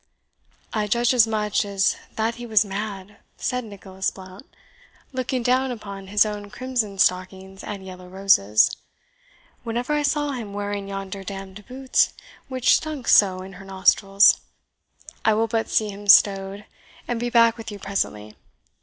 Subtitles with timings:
[0.73, 4.47] "I judged as much as that he was mad," said Nicholas Blount,
[5.13, 8.75] looking down upon his own crimson stockings and yellow roses,
[9.63, 12.13] "whenever I saw him wearing yonder damned boots,
[12.47, 14.41] which stunk so in her nostrils.
[15.23, 16.65] I will but see him stowed,
[17.07, 18.35] and be back with you presently.